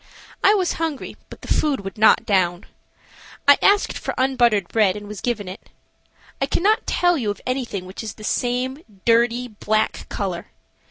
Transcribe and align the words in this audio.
I 0.43 0.55
was 0.55 0.73
hungry, 0.81 1.15
but 1.29 1.41
the 1.41 1.47
food 1.47 1.81
would 1.81 1.95
not 1.95 2.25
down. 2.25 2.65
I 3.47 3.59
asked 3.61 3.99
for 3.99 4.15
unbuttered 4.17 4.67
bread 4.69 4.95
and 4.95 5.07
was 5.07 5.21
given 5.21 5.47
it. 5.47 5.69
I 6.41 6.47
cannot 6.47 6.87
tell 6.87 7.19
you 7.19 7.29
of 7.29 7.39
anything 7.45 7.85
which 7.85 8.01
is 8.01 8.15
the 8.15 8.23
same 8.23 8.81
dirty, 9.05 9.47
black 9.47 10.09
color. 10.09 10.47